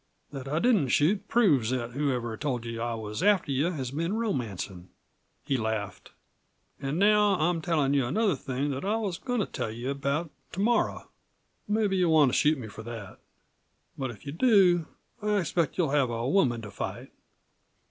[0.31, 4.13] That I didn't shoot proves that whoever told you I was after you has been
[4.13, 4.89] romancin'."
[5.45, 6.11] He laughed.
[6.81, 10.31] "An' now I'm tellin' you another thing that I was goin' to tell you about
[10.53, 11.11] to morrow.
[11.67, 13.19] Mebbe you'll want to shoot me for that.
[13.95, 14.87] But if you do
[15.21, 17.11] I expect you'll have a woman to fight.